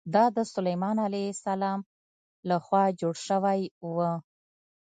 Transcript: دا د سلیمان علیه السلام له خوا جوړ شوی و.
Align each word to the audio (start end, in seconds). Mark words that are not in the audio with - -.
دا 0.13 0.25
د 0.37 0.39
سلیمان 0.53 0.97
علیه 1.07 1.27
السلام 1.35 1.79
له 2.49 2.57
خوا 2.65 2.83
جوړ 2.99 3.15
شوی 3.27 3.61
و. 3.93 3.95